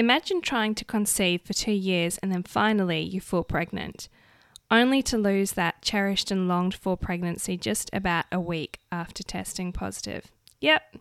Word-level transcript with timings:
Imagine 0.00 0.40
trying 0.40 0.74
to 0.76 0.84
conceive 0.86 1.42
for 1.42 1.52
two 1.52 1.72
years 1.72 2.16
and 2.22 2.32
then 2.32 2.42
finally 2.42 3.02
you 3.02 3.20
fall 3.20 3.44
pregnant, 3.44 4.08
only 4.70 5.02
to 5.02 5.18
lose 5.18 5.52
that 5.52 5.82
cherished 5.82 6.30
and 6.30 6.48
longed 6.48 6.72
for 6.72 6.96
pregnancy 6.96 7.58
just 7.58 7.90
about 7.92 8.24
a 8.32 8.40
week 8.40 8.78
after 8.90 9.22
testing 9.22 9.72
positive. 9.72 10.32
Yep, 10.62 10.96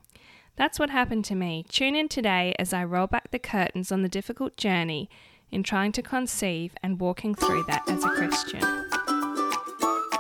that's 0.57 0.79
what 0.79 0.89
happened 0.89 1.23
to 1.23 1.35
me. 1.35 1.63
Tune 1.69 1.95
in 1.95 2.09
today 2.09 2.53
as 2.59 2.73
I 2.73 2.83
roll 2.83 3.07
back 3.07 3.31
the 3.31 3.39
curtains 3.39 3.89
on 3.89 4.01
the 4.01 4.09
difficult 4.09 4.57
journey 4.57 5.09
in 5.49 5.63
trying 5.63 5.93
to 5.93 6.01
conceive 6.01 6.73
and 6.83 6.99
walking 6.99 7.33
through 7.33 7.63
that 7.69 7.87
as 7.87 8.03
a 8.03 8.09
Christian. 8.09 8.59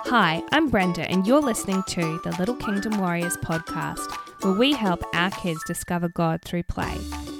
Hi, 0.05 0.41
I'm 0.53 0.69
Brenda, 0.69 1.01
and 1.11 1.27
you're 1.27 1.41
listening 1.41 1.83
to 1.89 2.21
the 2.23 2.33
Little 2.39 2.55
Kingdom 2.55 2.97
Warriors 2.97 3.35
podcast, 3.35 4.09
where 4.41 4.53
we 4.53 4.71
help 4.71 5.03
our 5.13 5.31
kids 5.31 5.61
discover 5.65 6.07
God 6.07 6.41
through 6.43 6.63
play. 6.63 6.97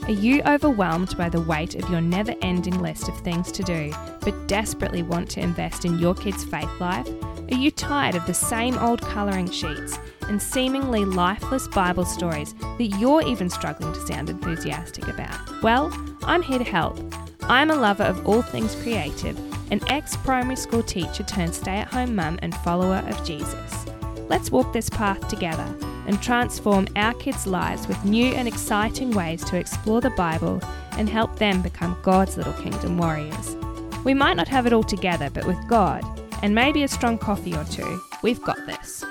Are 0.09 0.13
you 0.13 0.41
overwhelmed 0.47 1.15
by 1.19 1.29
the 1.29 1.39
weight 1.39 1.75
of 1.75 1.87
your 1.87 2.01
never 2.01 2.33
ending 2.41 2.81
list 2.81 3.07
of 3.07 3.17
things 3.19 3.51
to 3.51 3.61
do, 3.61 3.93
but 4.21 4.47
desperately 4.47 5.03
want 5.03 5.29
to 5.29 5.39
invest 5.39 5.85
in 5.85 5.99
your 5.99 6.15
kids' 6.15 6.43
faith 6.43 6.79
life? 6.79 7.07
Are 7.51 7.55
you 7.55 7.69
tired 7.69 8.15
of 8.15 8.25
the 8.25 8.33
same 8.33 8.75
old 8.79 9.01
colouring 9.01 9.51
sheets 9.51 9.99
and 10.21 10.41
seemingly 10.41 11.05
lifeless 11.05 11.67
Bible 11.67 12.05
stories 12.05 12.55
that 12.55 12.95
you're 12.97 13.21
even 13.21 13.51
struggling 13.51 13.93
to 13.93 14.07
sound 14.07 14.31
enthusiastic 14.31 15.07
about? 15.07 15.61
Well, 15.61 15.93
I'm 16.23 16.41
here 16.41 16.57
to 16.57 16.63
help. 16.63 16.99
I'm 17.43 17.69
a 17.69 17.75
lover 17.75 18.05
of 18.05 18.25
all 18.25 18.41
things 18.41 18.73
creative, 18.81 19.37
an 19.71 19.79
ex 19.89 20.17
primary 20.17 20.55
school 20.55 20.81
teacher 20.81 21.21
turned 21.21 21.53
stay 21.53 21.75
at 21.75 21.93
home 21.93 22.15
mum 22.15 22.39
and 22.41 22.55
follower 22.55 23.03
of 23.07 23.23
Jesus. 23.23 23.85
Let's 24.27 24.49
walk 24.49 24.73
this 24.73 24.89
path 24.89 25.27
together 25.27 25.71
and 26.09 26.23
transform 26.23 26.87
our 26.95 27.13
kids' 27.13 27.45
lives 27.45 27.87
with 27.87 28.03
new 28.03 28.33
and 28.33 28.47
exciting 28.47 29.11
ways 29.11 29.43
to 29.43 29.55
explore 29.55 30.01
the 30.01 30.09
Bible 30.09 30.59
and 30.93 31.07
help 31.07 31.37
them 31.37 31.61
become 31.61 31.95
God's 32.01 32.35
little 32.35 32.53
kingdom 32.53 32.97
warriors. 32.97 33.55
We 34.03 34.15
might 34.15 34.35
not 34.35 34.47
have 34.47 34.65
it 34.65 34.73
all 34.73 34.81
together, 34.81 35.29
but 35.29 35.45
with 35.45 35.59
God, 35.67 36.03
and 36.41 36.55
maybe 36.55 36.81
a 36.81 36.87
strong 36.87 37.19
coffee 37.19 37.53
or 37.53 37.63
two, 37.65 38.01
we've 38.23 38.41
got 38.41 38.57
this. 38.65 39.05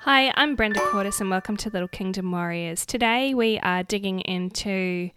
Hi, 0.00 0.32
I'm 0.36 0.56
Brenda 0.56 0.80
Cordis, 0.88 1.20
and 1.20 1.28
welcome 1.28 1.58
to 1.58 1.68
Little 1.68 1.88
Kingdom 1.88 2.32
Warriors. 2.32 2.86
Today 2.86 3.34
we 3.34 3.58
are 3.58 3.82
digging 3.82 4.20
into 4.20 5.10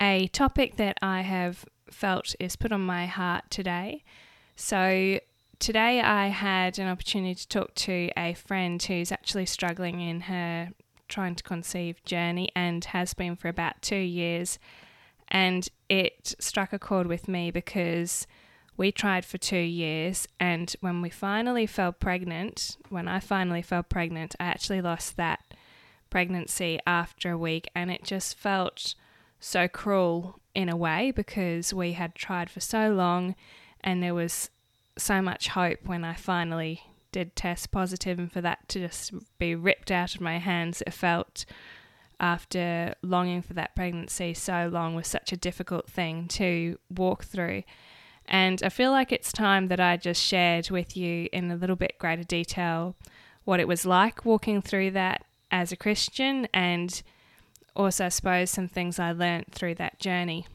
a 0.00 0.28
topic 0.28 0.76
that 0.76 0.96
I 1.02 1.20
have 1.20 1.66
felt 1.90 2.34
is 2.40 2.56
put 2.56 2.72
on 2.72 2.80
my 2.80 3.06
heart 3.06 3.44
today. 3.50 4.04
So, 4.56 5.20
today 5.58 6.00
I 6.00 6.28
had 6.28 6.78
an 6.78 6.88
opportunity 6.88 7.34
to 7.34 7.48
talk 7.48 7.74
to 7.74 8.10
a 8.16 8.34
friend 8.34 8.82
who's 8.82 9.12
actually 9.12 9.46
struggling 9.46 10.00
in 10.00 10.22
her 10.22 10.70
trying 11.08 11.34
to 11.36 11.42
conceive 11.42 12.04
journey 12.04 12.50
and 12.54 12.84
has 12.86 13.14
been 13.14 13.36
for 13.36 13.48
about 13.48 13.80
two 13.82 13.96
years. 13.96 14.58
And 15.28 15.68
it 15.88 16.34
struck 16.38 16.72
a 16.72 16.78
chord 16.78 17.06
with 17.06 17.28
me 17.28 17.50
because 17.50 18.26
we 18.76 18.92
tried 18.92 19.24
for 19.24 19.38
two 19.38 19.56
years. 19.56 20.28
And 20.38 20.74
when 20.80 21.02
we 21.02 21.10
finally 21.10 21.66
fell 21.66 21.92
pregnant, 21.92 22.76
when 22.88 23.08
I 23.08 23.20
finally 23.20 23.62
fell 23.62 23.82
pregnant, 23.82 24.34
I 24.38 24.44
actually 24.44 24.80
lost 24.80 25.16
that 25.16 25.40
pregnancy 26.10 26.78
after 26.86 27.32
a 27.32 27.38
week. 27.38 27.68
And 27.74 27.90
it 27.90 28.04
just 28.04 28.36
felt 28.36 28.94
so 29.40 29.68
cruel 29.68 30.40
in 30.56 30.70
a 30.70 30.76
way 30.76 31.10
because 31.10 31.74
we 31.74 31.92
had 31.92 32.14
tried 32.14 32.48
for 32.48 32.60
so 32.60 32.90
long 32.90 33.34
and 33.82 34.02
there 34.02 34.14
was 34.14 34.50
so 34.96 35.20
much 35.20 35.48
hope 35.48 35.80
when 35.84 36.02
I 36.02 36.14
finally 36.14 36.82
did 37.12 37.36
test 37.36 37.70
positive. 37.70 38.18
And 38.18 38.32
for 38.32 38.40
that 38.40 38.66
to 38.70 38.80
just 38.80 39.12
be 39.38 39.54
ripped 39.54 39.90
out 39.90 40.14
of 40.14 40.22
my 40.22 40.38
hands 40.38 40.82
it 40.86 40.94
felt 40.94 41.44
after 42.18 42.94
longing 43.02 43.42
for 43.42 43.52
that 43.52 43.76
pregnancy 43.76 44.32
so 44.32 44.70
long 44.72 44.94
was 44.94 45.06
such 45.06 45.30
a 45.30 45.36
difficult 45.36 45.90
thing 45.90 46.26
to 46.28 46.78
walk 46.88 47.24
through. 47.24 47.62
And 48.24 48.62
I 48.62 48.70
feel 48.70 48.90
like 48.90 49.12
it's 49.12 49.32
time 49.32 49.68
that 49.68 49.78
I 49.78 49.98
just 49.98 50.22
shared 50.22 50.70
with 50.70 50.96
you 50.96 51.28
in 51.34 51.50
a 51.50 51.56
little 51.56 51.76
bit 51.76 51.98
greater 51.98 52.24
detail 52.24 52.96
what 53.44 53.60
it 53.60 53.68
was 53.68 53.84
like 53.84 54.24
walking 54.24 54.62
through 54.62 54.92
that 54.92 55.26
as 55.50 55.70
a 55.70 55.76
Christian 55.76 56.48
and 56.54 57.02
also, 57.76 58.06
I 58.06 58.08
suppose, 58.08 58.50
some 58.50 58.68
things 58.68 58.98
I 58.98 59.12
learnt 59.12 59.52
through 59.52 59.76
that 59.76 60.00
journey. 60.00 60.46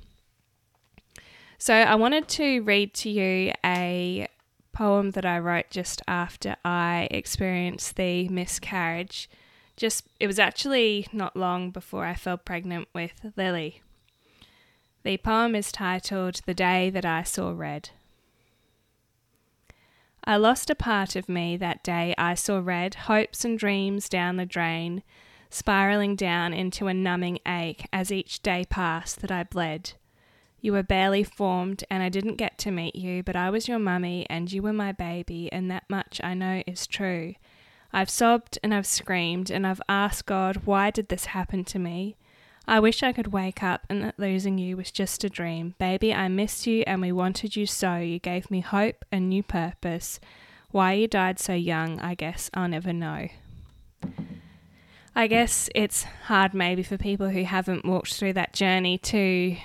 So, 1.57 1.73
I 1.73 1.95
wanted 1.95 2.27
to 2.29 2.61
read 2.61 2.93
to 2.95 3.09
you 3.09 3.53
a 3.63 4.27
poem 4.73 5.11
that 5.11 5.25
I 5.25 5.37
wrote 5.39 5.69
just 5.69 6.01
after 6.07 6.55
I 6.65 7.07
experienced 7.11 7.95
the 7.95 8.27
miscarriage. 8.29 9.29
Just 9.77 10.07
it 10.19 10.27
was 10.27 10.39
actually 10.39 11.07
not 11.13 11.37
long 11.37 11.71
before 11.71 12.05
I 12.05 12.15
fell 12.15 12.37
pregnant 12.37 12.87
with 12.93 13.31
Lily. 13.35 13.81
The 15.03 15.17
poem 15.17 15.55
is 15.55 15.71
titled 15.71 16.41
The 16.45 16.53
Day 16.53 16.89
That 16.89 17.05
I 17.05 17.23
Saw 17.23 17.51
Red. 17.55 17.89
I 20.23 20.37
lost 20.37 20.69
a 20.69 20.75
part 20.75 21.15
of 21.15 21.27
me 21.27 21.57
that 21.57 21.83
day 21.83 22.13
I 22.17 22.35
saw 22.35 22.61
red, 22.63 22.93
hopes 22.93 23.43
and 23.43 23.57
dreams 23.57 24.07
down 24.07 24.37
the 24.37 24.45
drain 24.45 25.01
spiraling 25.53 26.15
down 26.15 26.53
into 26.53 26.87
a 26.87 26.93
numbing 26.93 27.39
ache 27.45 27.85
as 27.93 28.11
each 28.11 28.41
day 28.41 28.65
passed 28.69 29.21
that 29.21 29.31
I 29.31 29.43
bled. 29.43 29.93
You 30.61 30.73
were 30.73 30.83
barely 30.83 31.23
formed, 31.23 31.83
and 31.89 32.01
I 32.01 32.09
didn't 32.09 32.35
get 32.35 32.57
to 32.59 32.71
meet 32.71 32.95
you, 32.95 33.23
but 33.23 33.35
I 33.35 33.49
was 33.49 33.67
your 33.67 33.79
mummy, 33.79 34.25
and 34.29 34.51
you 34.51 34.61
were 34.61 34.73
my 34.73 34.91
baby, 34.91 35.51
and 35.51 35.69
that 35.71 35.89
much 35.89 36.21
I 36.23 36.33
know 36.35 36.63
is 36.65 36.87
true. 36.87 37.35
I've 37.91 38.09
sobbed 38.09 38.57
and 38.63 38.73
I've 38.73 38.85
screamed, 38.85 39.49
and 39.49 39.67
I've 39.67 39.81
asked 39.89 40.25
God, 40.25 40.61
why 40.65 40.91
did 40.91 41.09
this 41.09 41.25
happen 41.25 41.63
to 41.65 41.79
me? 41.79 42.15
I 42.67 42.79
wish 42.79 43.01
I 43.03 43.11
could 43.11 43.33
wake 43.33 43.63
up 43.63 43.85
and 43.89 44.03
that 44.03 44.19
losing 44.19 44.59
you 44.59 44.77
was 44.77 44.91
just 44.91 45.23
a 45.23 45.29
dream. 45.29 45.73
Baby, 45.79 46.13
I 46.13 46.27
missed 46.27 46.67
you, 46.67 46.83
and 46.87 47.01
we 47.01 47.11
wanted 47.11 47.55
you 47.55 47.65
so. 47.65 47.97
You 47.97 48.19
gave 48.19 48.49
me 48.51 48.61
hope 48.61 49.03
and 49.11 49.27
new 49.27 49.43
purpose. 49.43 50.19
Why 50.69 50.93
you 50.93 51.07
died 51.07 51.39
so 51.39 51.53
young, 51.53 51.99
I 51.99 52.13
guess 52.13 52.49
I'll 52.53 52.69
never 52.69 52.93
know. 52.93 53.27
I 55.13 55.27
guess 55.27 55.69
it's 55.75 56.03
hard 56.03 56.53
maybe 56.53 56.83
for 56.83 56.97
people 56.97 57.29
who 57.29 57.43
haven't 57.43 57.85
walked 57.85 58.13
through 58.13 58.33
that 58.33 58.53
journey 58.53 58.97
to 58.99 59.57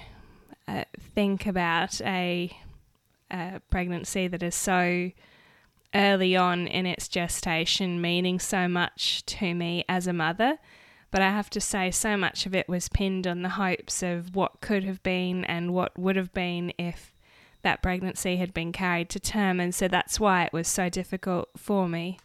uh, 0.67 0.85
think 1.15 1.47
about 1.47 2.01
a, 2.01 2.51
a, 3.31 3.61
pregnancy 3.71 4.27
that 4.27 4.43
is 4.43 4.57
so 4.57 5.13
early 5.95 6.37
on 6.37 6.67
in 6.67 6.85
its 6.85 7.07
gestation, 7.07 8.01
meaning 8.01 8.41
so 8.41 8.67
much 8.67 9.25
to 9.27 9.55
me 9.55 9.85
as 9.89 10.09
a 10.09 10.13
mother. 10.13 10.59
But 11.13 11.23
I 11.23 11.31
have 11.31 11.49
to 11.51 11.61
say, 11.61 11.93
so 11.93 12.17
much 12.17 12.45
of 12.47 12.55
it 12.55 12.69
was 12.69 12.89
pinned 12.89 13.29
on 13.29 13.43
the 13.43 13.51
hopes 13.51 14.03
of 14.03 14.35
what 14.35 14.61
could 14.61 14.83
have 14.83 15.01
been 15.05 15.45
and 15.45 15.73
what 15.73 15.97
would 15.97 16.17
have 16.17 16.35
been 16.35 16.73
if 16.77 17.15
that 17.63 17.83
pregnancy 17.83 18.37
had 18.37 18.53
been 18.53 18.73
carried 18.73 19.09
to 19.11 19.21
term. 19.21 19.61
And 19.61 19.73
so 19.73 19.87
that's 19.87 20.19
why 20.19 20.45
it 20.45 20.53
was 20.53 20.67
so 20.67 20.89
difficult 20.89 21.51
for 21.57 21.89
me 21.89 22.19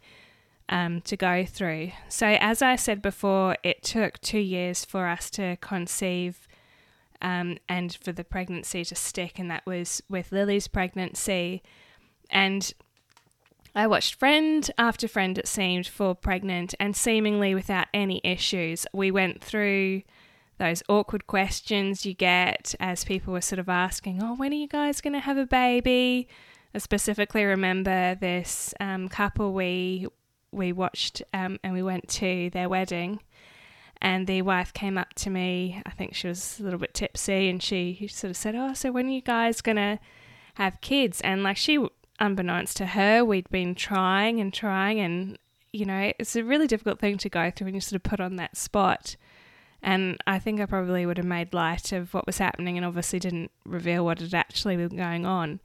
um, 0.70 1.02
to 1.02 1.18
go 1.18 1.46
through. 1.46 1.92
So, 2.10 2.28
as 2.28 2.62
I 2.62 2.76
said 2.76 3.02
before, 3.02 3.58
it 3.64 3.84
took 3.84 4.20
two 4.22 4.40
years 4.40 4.86
for 4.86 5.08
us 5.08 5.30
to 5.32 5.58
conceive 5.58 6.48
um, 7.22 7.58
and 7.70 7.94
for 7.94 8.12
the 8.12 8.24
pregnancy 8.24 8.84
to 8.86 8.96
stick, 8.96 9.38
and 9.38 9.50
that 9.52 9.66
was 9.66 10.02
with 10.10 10.32
Lily's 10.32 10.68
pregnancy. 10.68 11.62
And 12.30 12.74
I 13.76 13.88
watched 13.88 14.16
friend 14.16 14.70
after 14.78 15.08
friend, 15.08 15.38
it 15.38 15.48
seemed, 15.48 15.88
fall 15.88 16.16
pregnant 16.16 16.76
and 16.80 16.96
seemingly 16.96 17.54
without 17.56 17.88
any 17.94 18.22
issues. 18.24 18.86
We 18.94 19.12
went 19.12 19.44
through 19.44 20.04
those 20.58 20.84
awkward 20.90 21.26
questions 21.26 22.06
you 22.06 22.14
get 22.14 22.76
as 22.80 23.04
people 23.04 23.34
were 23.34 23.42
sort 23.42 23.60
of 23.60 23.70
asking, 23.70 24.22
Oh, 24.22 24.36
when 24.36 24.52
are 24.52 24.56
you 24.56 24.68
guys 24.68 25.02
going 25.02 25.14
to 25.14 25.20
have 25.20 25.38
a 25.38 25.46
baby? 25.46 26.28
I 26.74 26.78
specifically 26.78 27.44
remember 27.44 28.16
this 28.16 28.74
um, 28.80 29.10
couple 29.10 29.54
we 29.54 30.08
we 30.52 30.72
watched 30.72 31.22
um, 31.34 31.60
and 31.64 31.74
we 31.74 31.84
went 31.84 32.08
to 32.10 32.50
their 32.52 32.70
wedding. 32.70 33.20
And 34.02 34.26
the 34.26 34.42
wife 34.42 34.74
came 34.74 34.98
up 34.98 35.14
to 35.16 35.30
me. 35.30 35.82
I 35.86 35.92
think 35.92 36.16
she 36.16 36.28
was 36.28 36.59
a 36.59 36.64
little 36.64 36.80
bit 36.80 36.96
tipsy, 36.96 37.50
and 37.50 37.62
she 37.62 38.08
sort 38.12 38.32
of 38.32 38.38
said, 38.38 38.56
"Oh, 38.56 38.74
so 38.74 38.92
when 38.92 39.06
are 39.06 39.12
you 39.12 39.22
guys 39.22 39.62
gonna 39.62 40.00
have 40.56 40.82
kids?" 40.82 41.22
And 41.22 41.44
like 41.44 41.58
she, 41.58 41.86
unbeknownst 42.20 42.78
to 42.78 42.88
her, 42.88 43.24
we'd 43.24 43.50
been 43.52 43.76
trying 43.76 44.40
and 44.40 44.52
trying, 44.52 45.00
and 45.00 45.38
you 45.72 45.86
know, 45.86 46.12
it's 46.18 46.36
a 46.36 46.44
really 46.44 46.66
difficult 46.66 47.00
thing 47.00 47.18
to 47.20 47.30
go 47.30 47.52
through 47.52 47.66
when 47.66 47.76
you 47.76 47.82
sort 47.82 47.97
of 47.97 48.04
put 48.04 48.20
on 48.20 48.38
that 48.38 48.58
spot. 48.58 49.16
And 49.84 50.18
I 50.26 50.40
think 50.40 50.59
I 50.59 50.66
probably 50.66 51.06
would 51.06 51.18
have 51.18 51.26
made 51.26 51.54
light 51.54 51.92
of 51.92 52.14
what 52.14 52.26
was 52.26 52.40
happening, 52.40 52.78
and 52.78 52.86
obviously 52.86 53.20
didn't 53.20 53.52
reveal 53.66 54.04
what 54.04 54.20
had 54.20 54.34
actually 54.34 54.78
been 54.78 54.97
going 54.97 55.28
on. 55.28 55.59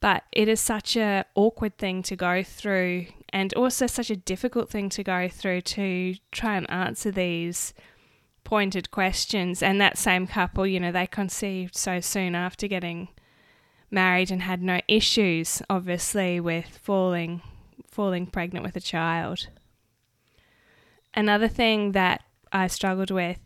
But 0.00 0.24
it 0.32 0.48
is 0.48 0.60
such 0.60 0.96
a 0.96 1.26
awkward 1.34 1.76
thing 1.76 2.02
to 2.04 2.16
go 2.16 2.42
through 2.42 3.06
and 3.30 3.52
also 3.54 3.86
such 3.86 4.10
a 4.10 4.16
difficult 4.16 4.70
thing 4.70 4.88
to 4.90 5.04
go 5.04 5.28
through 5.28 5.60
to 5.62 6.14
try 6.32 6.56
and 6.56 6.70
answer 6.70 7.10
these 7.10 7.74
pointed 8.44 8.90
questions. 8.90 9.62
And 9.62 9.80
that 9.80 9.98
same 9.98 10.26
couple, 10.26 10.66
you 10.66 10.80
know, 10.80 10.92
they 10.92 11.06
conceived 11.06 11.76
so 11.76 12.00
soon 12.00 12.34
after 12.34 12.66
getting 12.66 13.08
married 13.90 14.30
and 14.30 14.42
had 14.42 14.62
no 14.62 14.80
issues, 14.88 15.62
obviously, 15.68 16.40
with 16.40 16.66
falling 16.66 17.42
falling 17.90 18.26
pregnant 18.26 18.64
with 18.64 18.76
a 18.76 18.80
child. 18.80 19.48
another 21.14 21.48
thing 21.48 21.92
that 21.92 22.22
I 22.52 22.68
struggled 22.68 23.10
with 23.10 23.40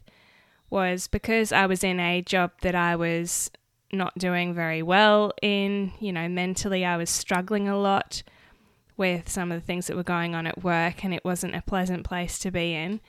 was 0.69 1.09
because 1.09 1.53
I 1.53 1.67
was 1.67 1.83
in 1.83 1.99
a 2.01 2.21
job 2.23 2.51
that 2.61 2.75
I 2.75 2.97
was 2.97 3.51
not 3.93 4.17
doing 4.19 4.55
very 4.55 4.83
well 4.83 5.33
in, 5.43 5.93
you 6.01 6.13
know, 6.13 6.29
mentally 6.29 6.85
I 6.85 6.97
was 6.97 7.11
struggling 7.11 7.69
a 7.69 7.79
lot 7.79 8.23
with 8.97 9.29
some 9.29 9.51
of 9.51 9.61
the 9.61 9.67
things 9.67 9.87
that 9.87 9.97
were 9.97 10.03
going 10.03 10.35
on 10.35 10.47
at 10.47 10.63
work 10.63 11.05
and 11.05 11.15
it 11.15 11.25
wasn't 11.25 11.55
a 11.55 11.63
pleasant 11.63 12.05
place 12.05 12.39
to 12.41 12.51
be 12.51 12.75
in. 12.75 13.01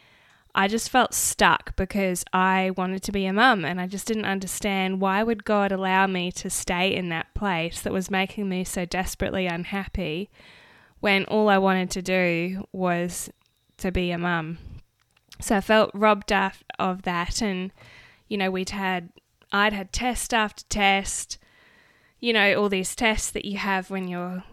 I 0.56 0.68
just 0.68 0.90
felt 0.90 1.16
stuck 1.16 1.76
because 1.76 2.24
I 2.32 2.72
wanted 2.78 3.02
to 3.04 3.12
be 3.12 3.26
a 3.26 3.34
mum 3.34 3.66
and 3.66 3.82
I 3.82 3.88
just 3.88 4.06
didn't 4.06 4.26
understand 4.26 5.02
why 5.02 5.24
would 5.24 5.46
God 5.46 5.72
allow 5.72 6.06
me 6.06 6.32
to 6.34 6.50
stay 6.50 6.94
in 6.94 7.10
that 7.10 7.34
place 7.34 7.82
that 7.82 7.94
was 7.94 8.12
making 8.12 8.48
me 8.50 8.64
so 8.64 8.86
desperately 8.86 9.48
unhappy 9.48 10.30
when 11.00 11.26
all 11.26 11.50
I 11.50 11.58
wanted 11.58 11.90
to 11.92 12.02
do 12.02 12.66
was 12.72 13.32
to 13.78 13.92
be 13.92 14.12
a 14.12 14.18
mum. 14.18 14.60
So 15.42 15.58
I 15.58 15.62
felt 15.62 15.92
robbed 15.94 16.32
of 16.32 17.02
that 17.02 17.42
and 17.42 17.72
you 18.28 18.38
know 18.38 18.52
we'd 18.52 18.70
had 18.70 19.10
I'd 19.52 19.74
had 19.74 19.92
test 19.92 20.34
after 20.34 20.64
test 20.70 21.38
you 22.20 22.32
know 22.32 22.54
all 22.56 22.70
these 22.70 22.96
tests 22.96 23.30
that 23.32 23.44
you 23.44 23.58
have 23.58 23.90
when 23.90 24.08
you're 24.08 24.44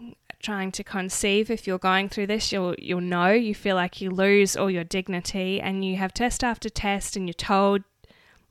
trying 0.41 0.71
to 0.73 0.83
conceive, 0.83 1.49
if 1.49 1.65
you're 1.65 1.77
going 1.77 2.09
through 2.09 2.27
this, 2.27 2.51
you'll 2.51 2.75
you'll 2.77 3.01
know 3.01 3.31
you 3.31 3.55
feel 3.55 3.75
like 3.75 4.01
you 4.01 4.09
lose 4.09 4.57
all 4.57 4.69
your 4.69 4.83
dignity, 4.83 5.61
and 5.61 5.85
you 5.85 5.95
have 5.97 6.13
test 6.13 6.43
after 6.43 6.69
test, 6.69 7.15
and 7.15 7.27
you're 7.27 7.33
told, 7.33 7.83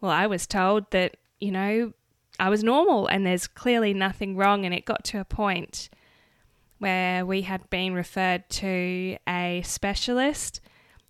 well, 0.01 0.13
I 0.13 0.27
was 0.27 0.47
told 0.47 0.91
that 0.91 1.17
you 1.41 1.51
know 1.51 1.93
I 2.39 2.49
was 2.49 2.65
normal, 2.65 3.07
and 3.07 3.27
there's 3.27 3.47
clearly 3.47 3.93
nothing 3.93 4.37
wrong, 4.37 4.65
and 4.65 4.75
it 4.75 4.85
got 4.85 5.05
to 5.05 5.21
a 5.21 5.25
point 5.25 5.91
where 6.79 7.27
we 7.27 7.43
had 7.43 7.69
been 7.69 7.93
referred 7.93 8.49
to 8.49 9.19
a 9.29 9.63
specialist. 9.65 10.61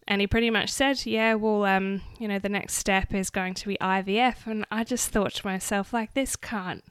And 0.08 0.20
he 0.20 0.26
pretty 0.26 0.50
much 0.50 0.70
said, 0.70 1.06
"Yeah, 1.06 1.34
well, 1.34 1.64
um, 1.64 2.02
you 2.18 2.26
know, 2.26 2.40
the 2.40 2.48
next 2.48 2.74
step 2.74 3.14
is 3.14 3.30
going 3.30 3.54
to 3.54 3.68
be 3.68 3.76
IVF." 3.80 4.46
And 4.46 4.66
I 4.70 4.82
just 4.82 5.10
thought 5.10 5.34
to 5.34 5.46
myself, 5.46 5.92
like, 5.92 6.14
this 6.14 6.34
can't 6.34 6.82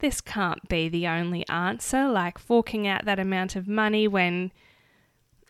this 0.00 0.20
can't 0.20 0.68
be 0.68 0.88
the 0.88 1.06
only 1.06 1.46
answer, 1.48 2.08
like 2.08 2.38
forking 2.38 2.86
out 2.86 3.04
that 3.04 3.18
amount 3.18 3.56
of 3.56 3.68
money 3.68 4.08
when 4.08 4.52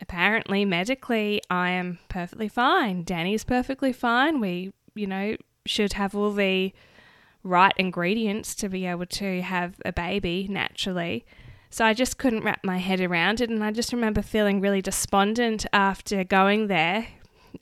apparently 0.01 0.65
medically 0.65 1.41
I 1.49 1.69
am 1.71 1.99
perfectly 2.09 2.47
fine. 2.47 3.03
Danny's 3.03 3.43
perfectly 3.43 3.93
fine. 3.93 4.39
We, 4.39 4.73
you 4.95 5.07
know, 5.07 5.35
should 5.65 5.93
have 5.93 6.15
all 6.15 6.31
the 6.31 6.73
right 7.43 7.73
ingredients 7.77 8.55
to 8.55 8.69
be 8.69 8.85
able 8.85 9.05
to 9.05 9.41
have 9.41 9.75
a 9.85 9.91
baby 9.91 10.47
naturally. 10.49 11.25
So 11.69 11.85
I 11.85 11.93
just 11.93 12.17
couldn't 12.17 12.43
wrap 12.43 12.63
my 12.63 12.77
head 12.77 12.99
around 12.99 13.41
it. 13.41 13.49
And 13.49 13.63
I 13.63 13.71
just 13.71 13.93
remember 13.93 14.21
feeling 14.21 14.59
really 14.59 14.81
despondent 14.81 15.65
after 15.71 16.23
going 16.23 16.67
there. 16.67 17.07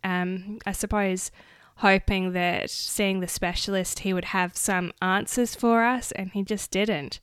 Um, 0.03 0.59
I 0.65 0.71
suppose 0.71 1.31
hoping 1.79 2.33
that 2.33 2.69
seeing 2.69 3.19
the 3.19 3.27
specialist 3.27 3.99
he 3.99 4.13
would 4.13 4.25
have 4.25 4.55
some 4.55 4.91
answers 5.01 5.55
for 5.55 5.83
us, 5.83 6.11
and 6.13 6.31
he 6.31 6.43
just 6.43 6.71
didn't. 6.71 7.19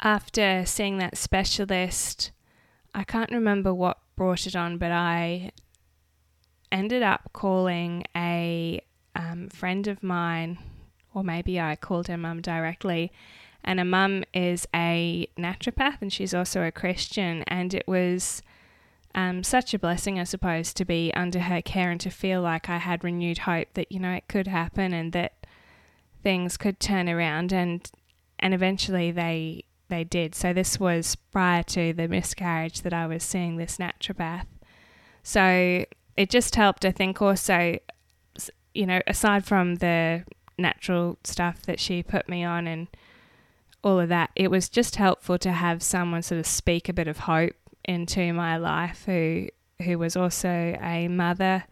After 0.00 0.64
seeing 0.66 0.98
that 0.98 1.16
specialist, 1.16 2.30
I 2.94 3.02
can't 3.04 3.30
remember 3.30 3.72
what 3.72 3.98
brought 4.14 4.46
it 4.46 4.54
on, 4.54 4.76
but 4.76 4.92
I 4.92 5.52
ended 6.70 7.02
up 7.02 7.30
calling 7.32 8.04
a 8.14 8.80
um, 9.14 9.48
friend 9.48 9.86
of 9.88 10.02
mine, 10.02 10.58
or 11.14 11.24
maybe 11.24 11.58
I 11.58 11.76
called 11.76 12.08
her 12.08 12.18
mum 12.18 12.42
directly. 12.42 13.10
And 13.64 13.80
a 13.80 13.84
mum 13.84 14.24
is 14.34 14.68
a 14.74 15.28
naturopath 15.38 16.00
and 16.00 16.12
she's 16.12 16.34
also 16.34 16.62
a 16.62 16.70
Christian. 16.70 17.42
And 17.48 17.74
it 17.74 17.88
was 17.88 18.42
um, 19.16 19.42
such 19.42 19.72
a 19.72 19.78
blessing, 19.78 20.20
I 20.20 20.24
suppose, 20.24 20.74
to 20.74 20.84
be 20.84 21.10
under 21.14 21.40
her 21.40 21.62
care 21.62 21.90
and 21.90 22.00
to 22.02 22.10
feel 22.10 22.42
like 22.42 22.68
I 22.68 22.76
had 22.76 23.02
renewed 23.02 23.38
hope 23.38 23.68
that 23.72 23.90
you 23.90 23.98
know 23.98 24.12
it 24.12 24.28
could 24.28 24.46
happen 24.46 24.92
and 24.92 25.12
that 25.14 25.46
things 26.22 26.58
could 26.58 26.78
turn 26.78 27.08
around 27.08 27.52
and 27.52 27.90
and 28.38 28.52
eventually 28.52 29.10
they 29.10 29.64
they 29.88 30.04
did. 30.04 30.34
So 30.34 30.52
this 30.52 30.78
was 30.78 31.16
prior 31.32 31.62
to 31.62 31.94
the 31.94 32.08
miscarriage 32.08 32.82
that 32.82 32.92
I 32.92 33.06
was 33.06 33.22
seeing 33.22 33.56
this 33.56 33.78
naturopath. 33.78 34.46
So 35.22 35.86
it 36.16 36.28
just 36.28 36.54
helped, 36.54 36.84
I 36.84 36.92
think, 36.92 37.22
also, 37.22 37.78
you 38.74 38.86
know, 38.86 39.00
aside 39.06 39.44
from 39.44 39.76
the 39.76 40.24
natural 40.58 41.18
stuff 41.24 41.62
that 41.62 41.80
she 41.80 42.02
put 42.02 42.28
me 42.28 42.44
on 42.44 42.66
and 42.66 42.88
all 43.82 43.98
of 43.98 44.08
that, 44.10 44.30
it 44.36 44.50
was 44.50 44.68
just 44.68 44.96
helpful 44.96 45.38
to 45.38 45.52
have 45.52 45.82
someone 45.82 46.22
sort 46.22 46.38
of 46.38 46.46
speak 46.46 46.88
a 46.88 46.92
bit 46.92 47.08
of 47.08 47.20
hope 47.20 47.54
into 47.86 48.32
my 48.32 48.56
life 48.56 49.04
who 49.06 49.48
who 49.82 49.98
was 49.98 50.16
also 50.16 50.76
a 50.80 51.08
mother 51.08 51.64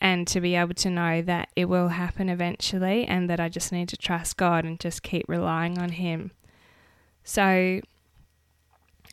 and 0.00 0.26
to 0.28 0.40
be 0.40 0.54
able 0.54 0.74
to 0.74 0.90
know 0.90 1.20
that 1.22 1.48
it 1.56 1.64
will 1.64 1.88
happen 1.88 2.28
eventually 2.28 3.04
and 3.04 3.28
that 3.28 3.40
I 3.40 3.48
just 3.48 3.72
need 3.72 3.88
to 3.88 3.96
trust 3.96 4.36
God 4.36 4.64
and 4.64 4.78
just 4.78 5.02
keep 5.02 5.24
relying 5.28 5.78
on 5.78 5.90
him. 5.90 6.30
So 7.24 7.80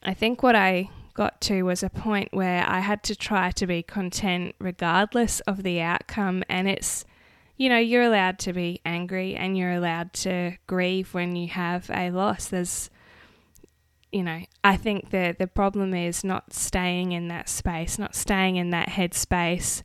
I 0.04 0.14
think 0.14 0.44
what 0.44 0.56
I 0.56 0.90
got 1.16 1.42
to 1.42 1.64
was 1.64 1.82
a 1.82 1.90
point 1.90 2.30
where 2.32 2.64
I 2.68 2.80
had 2.80 3.02
to 3.04 3.16
try 3.16 3.50
to 3.52 3.66
be 3.66 3.82
content 3.82 4.54
regardless 4.60 5.40
of 5.42 5.64
the 5.64 5.82
outcome 5.82 6.44
and 6.50 6.68
it's 6.68 7.06
you 7.58 7.70
know 7.70 7.78
you're 7.78 8.04
allowed 8.04 8.38
to 8.40 8.52
be 8.52 8.82
angry 8.86 9.34
and 9.34 9.58
you're 9.58 9.72
allowed 9.72 10.12
to 10.12 10.58
grieve 10.68 11.14
when 11.14 11.36
you 11.38 11.48
have 11.48 11.90
a 11.90 12.12
loss 12.12 12.48
there's 12.48 12.90
you 14.16 14.24
know, 14.24 14.44
I 14.64 14.78
think 14.78 15.10
the 15.10 15.36
the 15.38 15.46
problem 15.46 15.94
is 15.94 16.24
not 16.24 16.54
staying 16.54 17.12
in 17.12 17.28
that 17.28 17.50
space, 17.50 18.00
not 18.00 18.16
staying 18.16 18.56
in 18.56 18.70
that 18.70 18.88
headspace. 18.88 19.84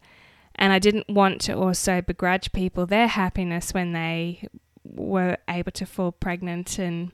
And 0.55 0.73
I 0.73 0.79
didn't 0.79 1.09
want 1.09 1.41
to 1.43 1.55
also 1.55 2.01
begrudge 2.01 2.53
people 2.53 2.87
their 2.87 3.09
happiness 3.09 3.75
when 3.75 3.93
they 3.93 4.47
were 4.85 5.37
able 5.49 5.73
to 5.73 5.85
fall 5.85 6.13
pregnant 6.13 6.79
and 6.79 7.11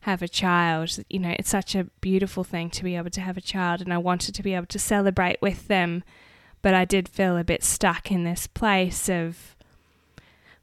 have 0.00 0.22
a 0.22 0.28
child. 0.28 0.98
You 1.10 1.18
know, 1.18 1.34
it's 1.38 1.50
such 1.50 1.74
a 1.74 1.84
beautiful 2.00 2.44
thing 2.44 2.70
to 2.70 2.82
be 2.82 2.96
able 2.96 3.10
to 3.10 3.20
have 3.20 3.36
a 3.36 3.42
child, 3.42 3.82
and 3.82 3.92
I 3.92 3.98
wanted 3.98 4.34
to 4.34 4.42
be 4.42 4.54
able 4.54 4.68
to 4.68 4.78
celebrate 4.78 5.42
with 5.42 5.68
them. 5.68 6.02
But 6.62 6.72
I 6.72 6.86
did 6.86 7.10
feel 7.10 7.36
a 7.36 7.44
bit 7.44 7.62
stuck 7.62 8.10
in 8.10 8.24
this 8.24 8.46
place 8.46 9.10
of 9.10 9.54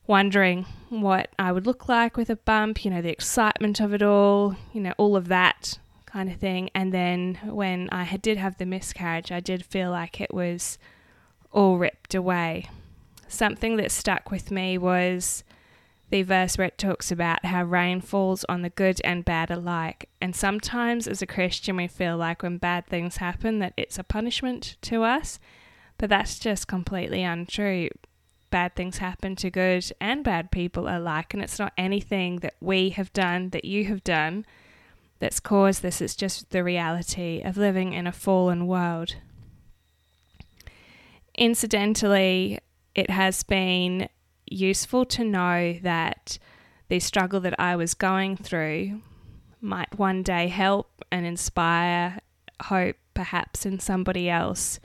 wondering 0.07 0.65
what 0.89 1.29
I 1.39 1.51
would 1.51 1.65
look 1.65 1.87
like 1.87 2.17
with 2.17 2.29
a 2.29 2.35
bump, 2.35 2.85
you 2.85 2.91
know, 2.91 3.01
the 3.01 3.11
excitement 3.11 3.79
of 3.79 3.93
it 3.93 4.03
all, 4.03 4.55
you 4.73 4.81
know, 4.81 4.93
all 4.97 5.15
of 5.15 5.27
that 5.29 5.79
kind 6.05 6.29
of 6.29 6.37
thing. 6.37 6.69
And 6.75 6.93
then 6.93 7.39
when 7.43 7.89
I 7.91 8.03
had, 8.03 8.21
did 8.21 8.37
have 8.37 8.57
the 8.57 8.65
miscarriage, 8.65 9.31
I 9.31 9.39
did 9.39 9.65
feel 9.65 9.91
like 9.91 10.21
it 10.21 10.33
was 10.33 10.77
all 11.51 11.77
ripped 11.77 12.13
away. 12.13 12.69
Something 13.27 13.77
that 13.77 13.91
stuck 13.91 14.29
with 14.29 14.51
me 14.51 14.77
was 14.77 15.43
the 16.11 16.21
verse 16.21 16.57
where 16.57 16.67
it 16.67 16.77
talks 16.77 17.11
about 17.11 17.43
how 17.45 17.63
rain 17.63 17.99
falls 17.99 18.45
on 18.47 18.61
the 18.61 18.69
good 18.69 19.01
and 19.03 19.25
bad 19.25 19.49
alike. 19.49 20.07
And 20.21 20.35
sometimes 20.35 21.07
as 21.07 21.21
a 21.21 21.27
Christian, 21.27 21.75
we 21.75 21.87
feel 21.87 22.15
like 22.15 22.43
when 22.43 22.57
bad 22.57 22.85
things 22.85 23.17
happen 23.17 23.59
that 23.59 23.73
it's 23.75 23.97
a 23.97 24.03
punishment 24.03 24.77
to 24.83 25.03
us, 25.03 25.39
but 25.97 26.09
that's 26.09 26.37
just 26.37 26.67
completely 26.67 27.23
untrue 27.23 27.89
bad 28.55 28.73
things 28.73 28.99
happen 28.99 29.35
to 29.35 29.51
good 29.51 29.91
and 29.99 30.23
bad 30.23 30.49
people 30.49 30.87
alike, 30.87 31.33
and 31.33 31.43
it's 31.43 31.59
not 31.59 31.73
anything 31.77 32.37
that 32.37 32.55
we 32.61 32.87
have 32.91 33.11
done, 33.11 33.49
that 33.49 33.65
you 33.65 33.83
have 33.83 34.01
done, 34.01 34.45
that's 35.19 35.41
caused 35.41 35.81
this. 35.81 35.99
It's 35.99 36.15
just 36.15 36.51
the 36.51 36.63
reality 36.63 37.41
of 37.43 37.57
living 37.57 37.91
in 37.91 38.07
a 38.07 38.13
fallen 38.13 38.65
world. 38.65 39.17
Incidentally, 41.37 42.59
it 42.95 43.09
has 43.09 43.43
been 43.43 44.07
useful 44.45 45.03
to 45.03 45.25
know 45.25 45.77
that 45.81 46.39
the 46.87 47.01
struggle 47.01 47.41
that 47.41 47.59
I 47.59 47.75
was 47.75 47.93
going 47.93 48.37
through 48.37 49.01
might 49.59 49.99
one 49.99 50.23
day 50.23 50.47
help 50.47 51.03
and 51.11 51.25
inspire 51.25 52.19
hope, 52.63 52.95
perhaps, 53.13 53.65
in 53.65 53.81
somebody 53.81 54.29
else. 54.29 54.79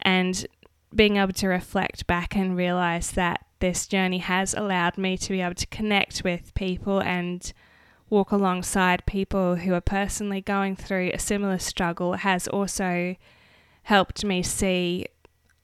And 0.00 0.46
being 0.94 1.16
able 1.16 1.32
to 1.32 1.48
reflect 1.48 2.06
back 2.06 2.34
and 2.36 2.56
realize 2.56 3.12
that 3.12 3.44
this 3.60 3.86
journey 3.86 4.18
has 4.18 4.54
allowed 4.54 4.96
me 4.96 5.16
to 5.16 5.30
be 5.30 5.40
able 5.40 5.54
to 5.54 5.66
connect 5.66 6.22
with 6.24 6.54
people 6.54 7.00
and 7.00 7.52
walk 8.10 8.30
alongside 8.30 9.04
people 9.06 9.56
who 9.56 9.74
are 9.74 9.80
personally 9.80 10.40
going 10.40 10.74
through 10.74 11.10
a 11.12 11.18
similar 11.18 11.58
struggle 11.58 12.14
has 12.14 12.48
also 12.48 13.16
helped 13.82 14.24
me 14.24 14.42
see, 14.42 15.06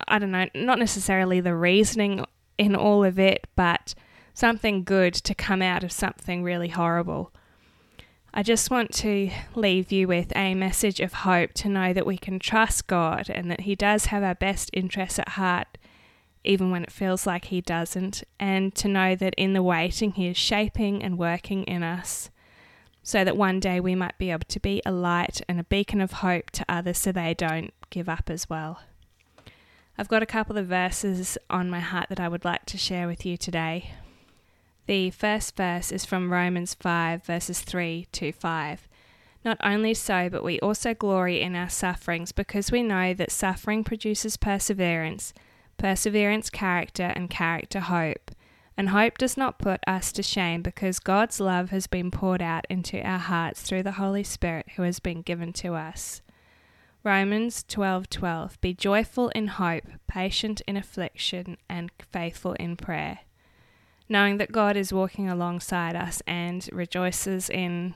I 0.06 0.18
don't 0.18 0.30
know, 0.30 0.48
not 0.54 0.78
necessarily 0.78 1.40
the 1.40 1.54
reasoning 1.54 2.24
in 2.58 2.76
all 2.76 3.04
of 3.04 3.18
it, 3.18 3.46
but 3.56 3.94
something 4.34 4.84
good 4.84 5.14
to 5.14 5.34
come 5.34 5.62
out 5.62 5.84
of 5.84 5.92
something 5.92 6.42
really 6.42 6.68
horrible. 6.68 7.32
I 8.36 8.42
just 8.42 8.68
want 8.68 8.92
to 8.94 9.30
leave 9.54 9.92
you 9.92 10.08
with 10.08 10.34
a 10.34 10.56
message 10.56 10.98
of 10.98 11.12
hope 11.12 11.52
to 11.54 11.68
know 11.68 11.92
that 11.92 12.04
we 12.04 12.18
can 12.18 12.40
trust 12.40 12.88
God 12.88 13.30
and 13.30 13.48
that 13.48 13.60
He 13.60 13.76
does 13.76 14.06
have 14.06 14.24
our 14.24 14.34
best 14.34 14.70
interests 14.72 15.20
at 15.20 15.30
heart, 15.30 15.78
even 16.42 16.72
when 16.72 16.82
it 16.82 16.90
feels 16.90 17.28
like 17.28 17.44
He 17.44 17.60
doesn't, 17.60 18.24
and 18.40 18.74
to 18.74 18.88
know 18.88 19.14
that 19.14 19.34
in 19.36 19.52
the 19.52 19.62
waiting 19.62 20.10
He 20.12 20.26
is 20.26 20.36
shaping 20.36 21.00
and 21.00 21.16
working 21.16 21.62
in 21.62 21.84
us. 21.84 22.30
so 23.04 23.22
that 23.22 23.36
one 23.36 23.60
day 23.60 23.78
we 23.78 23.94
might 23.94 24.18
be 24.18 24.30
able 24.30 24.46
to 24.48 24.58
be 24.58 24.82
a 24.84 24.90
light 24.90 25.42
and 25.46 25.60
a 25.60 25.64
beacon 25.64 26.00
of 26.00 26.10
hope 26.10 26.50
to 26.50 26.64
others 26.68 26.98
so 26.98 27.12
they 27.12 27.34
don't 27.34 27.72
give 27.90 28.08
up 28.08 28.30
as 28.30 28.48
well. 28.48 28.80
I've 29.96 30.08
got 30.08 30.22
a 30.22 30.26
couple 30.26 30.56
of 30.56 30.66
verses 30.66 31.38
on 31.48 31.70
my 31.70 31.80
heart 31.80 32.08
that 32.08 32.18
I 32.18 32.28
would 32.28 32.44
like 32.44 32.64
to 32.66 32.78
share 32.78 33.06
with 33.06 33.24
you 33.24 33.36
today. 33.36 33.92
The 34.86 35.10
first 35.10 35.56
verse 35.56 35.90
is 35.90 36.04
from 36.04 36.30
Romans 36.30 36.74
5, 36.74 37.24
verses 37.24 37.60
3 37.62 38.06
to 38.12 38.32
5. 38.32 38.88
Not 39.42 39.58
only 39.62 39.94
so, 39.94 40.28
but 40.28 40.44
we 40.44 40.60
also 40.60 40.92
glory 40.92 41.40
in 41.40 41.56
our 41.56 41.70
sufferings 41.70 42.32
because 42.32 42.70
we 42.70 42.82
know 42.82 43.14
that 43.14 43.30
suffering 43.30 43.82
produces 43.82 44.36
perseverance, 44.36 45.32
perseverance, 45.78 46.50
character, 46.50 47.12
and 47.14 47.30
character, 47.30 47.80
hope. 47.80 48.30
And 48.76 48.90
hope 48.90 49.16
does 49.16 49.36
not 49.36 49.58
put 49.58 49.80
us 49.86 50.12
to 50.12 50.22
shame 50.22 50.60
because 50.60 50.98
God's 50.98 51.40
love 51.40 51.70
has 51.70 51.86
been 51.86 52.10
poured 52.10 52.42
out 52.42 52.66
into 52.68 53.00
our 53.00 53.18
hearts 53.18 53.62
through 53.62 53.84
the 53.84 53.92
Holy 53.92 54.24
Spirit 54.24 54.66
who 54.76 54.82
has 54.82 55.00
been 55.00 55.22
given 55.22 55.52
to 55.54 55.74
us. 55.74 56.20
Romans 57.02 57.64
12:12 57.68 58.60
Be 58.60 58.74
joyful 58.74 59.28
in 59.30 59.46
hope, 59.46 59.84
patient 60.06 60.60
in 60.66 60.76
affliction, 60.76 61.56
and 61.70 61.90
faithful 62.10 62.52
in 62.54 62.76
prayer. 62.76 63.20
Knowing 64.08 64.36
that 64.36 64.52
God 64.52 64.76
is 64.76 64.92
walking 64.92 65.28
alongside 65.28 65.96
us 65.96 66.22
and 66.26 66.68
rejoices 66.72 67.48
in 67.48 67.94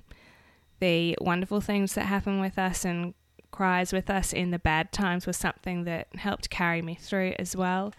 the 0.80 1.16
wonderful 1.20 1.60
things 1.60 1.94
that 1.94 2.06
happen 2.06 2.40
with 2.40 2.58
us 2.58 2.84
and 2.84 3.14
cries 3.50 3.92
with 3.92 4.08
us 4.08 4.32
in 4.32 4.50
the 4.50 4.58
bad 4.58 4.92
times 4.92 5.26
was 5.26 5.36
something 5.36 5.84
that 5.84 6.08
helped 6.16 6.50
carry 6.50 6.80
me 6.80 6.94
through 6.94 7.34
as 7.38 7.54
well. 7.54 7.92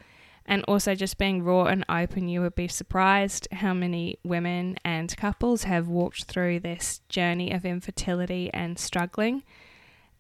And 0.46 0.63
also 0.68 0.96
just 0.96 1.20
being 1.20 1.44
raw 1.44 1.66
and 1.66 1.86
open, 1.88 2.28
you 2.28 2.42
would 2.42 2.56
be 2.56 2.68
surprised 2.68 3.48
how 3.51 3.74
many 3.74 4.18
women 4.24 4.78
and 4.84 5.16
couples 5.16 5.63
have 5.63 5.88
walked 5.88 6.24
through 6.24 6.62
this 6.62 7.01
journey 7.10 7.51
of 7.51 7.66
infertility 7.66 8.50
and 8.54 8.80
struggling 8.80 9.44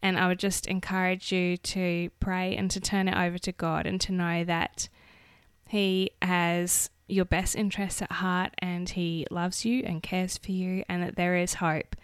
and 0.01 0.17
I 0.17 0.27
would 0.27 0.39
just 0.39 0.67
encourage 0.67 1.31
you 1.31 1.57
to 1.57 2.09
pray 2.19 2.55
and 2.55 2.71
to 2.71 2.79
turn 2.79 3.07
it 3.07 3.17
over 3.17 3.37
to 3.39 3.51
God 3.51 3.85
and 3.85 3.99
to 4.01 4.11
know 4.11 4.43
that 4.45 4.87
He 5.67 6.11
has 6.21 6.89
your 7.09 7.25
best 7.25 7.55
interests 7.55 8.01
at 8.01 8.11
heart 8.11 8.53
and 8.59 8.89
He 8.89 9.25
loves 9.31 9.65
you 9.65 9.83
and 9.85 10.01
cares 10.03 10.37
for 10.37 10.51
you 10.51 10.83
and 10.87 11.03
that 11.03 11.15
there 11.15 11.35
is 11.35 11.55
hope. 11.55 11.95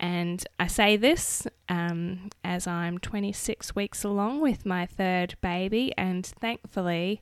And 0.00 0.42
I 0.58 0.66
say 0.66 0.96
this 0.96 1.46
um, 1.68 2.30
as 2.42 2.66
I'm 2.66 2.98
26 2.98 3.76
weeks 3.76 4.02
along 4.02 4.40
with 4.40 4.64
my 4.64 4.86
third 4.86 5.36
baby, 5.42 5.92
and 5.98 6.24
thankfully, 6.24 7.20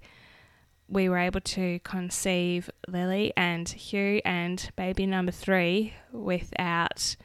we 0.88 1.08
were 1.08 1.18
able 1.18 1.40
to 1.40 1.80
conceive 1.80 2.70
Lily 2.87 3.32
and 3.37 3.68
Hugh 3.68 4.20
and 4.25 4.70
baby 4.76 5.06
number 5.06 5.32
three 5.32 5.94
without 6.12 7.16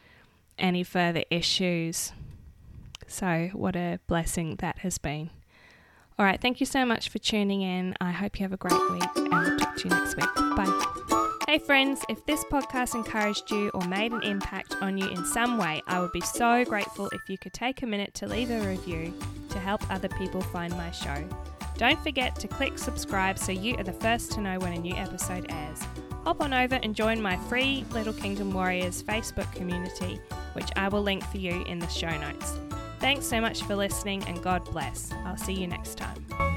any 0.58 0.84
further 0.84 1.24
issues. 1.30 2.12
So, 3.08 3.50
what 3.54 3.76
a 3.76 4.00
blessing 4.08 4.56
that 4.58 4.80
has 4.80 4.98
been. 4.98 5.30
All 6.20 6.26
right, 6.26 6.40
thank 6.40 6.60
you 6.60 6.68
so 6.68 6.86
much 6.86 7.10
for 7.10 7.18
tuning 7.18 7.64
in. 7.64 7.96
I 8.00 8.12
hope 8.12 8.40
you 8.40 8.44
have 8.44 8.54
a 8.54 8.58
great 8.58 8.80
week 8.92 9.04
and 9.16 9.30
we'll 9.30 9.58
talk 9.58 9.76
to 9.78 9.84
you 9.84 9.90
next 9.90 10.16
week. 10.16 10.30
Bye. 10.36 11.40
Hey, 11.48 11.58
friends, 11.58 12.04
if 12.08 12.24
this 12.28 12.44
podcast 12.46 12.94
encouraged 12.94 13.50
you 13.50 13.70
or 13.74 13.82
made 13.88 14.12
an 14.12 14.22
impact 14.22 14.76
on 14.82 14.98
you 14.98 15.10
in 15.10 15.26
some 15.26 15.58
way, 15.58 15.82
I 15.88 16.00
would 16.00 16.12
be 16.12 16.22
so 16.22 16.64
grateful 16.66 17.10
if 17.14 17.30
you 17.30 17.38
could 17.40 17.54
take 17.54 17.82
a 17.82 17.88
minute 17.88 18.14
to 18.16 18.28
leave 18.28 18.52
a 18.52 18.60
review 18.60 19.12
to 19.50 19.60
help 19.60 19.82
other 19.92 20.08
people 20.10 20.42
find 20.42 20.72
my 20.78 20.92
show. 20.92 21.28
Don't 21.78 22.00
forget 22.04 22.36
to 22.36 22.48
click 22.48 22.78
subscribe 22.78 23.40
so 23.40 23.52
you 23.52 23.76
are 23.78 23.84
the 23.84 23.94
first 23.94 24.32
to 24.34 24.42
know 24.42 24.60
when 24.60 24.74
a 24.74 24.80
new 24.80 24.96
episode 24.96 25.48
airs. 25.50 25.82
Hop 26.26 26.42
on 26.42 26.54
over 26.54 26.76
and 26.76 26.96
join 26.96 27.22
my 27.22 27.38
free 27.38 27.86
Little 27.92 28.14
Kingdom 28.14 28.54
Warriors 28.54 29.02
Facebook 29.02 29.52
community, 29.54 30.20
which 30.54 30.70
I 30.76 30.90
will 30.90 31.02
link 31.02 31.24
for 31.26 31.40
you 31.40 31.64
in 31.66 31.80
the 31.80 31.88
show 31.88 32.16
notes. 32.20 32.58
Thanks 33.04 33.26
so 33.26 33.42
much 33.42 33.64
for 33.64 33.76
listening 33.76 34.24
and 34.30 34.42
God 34.42 34.64
bless. 34.72 35.12
I'll 35.26 35.36
see 35.36 35.52
you 35.52 35.68
next 35.68 35.96
time. 35.98 36.53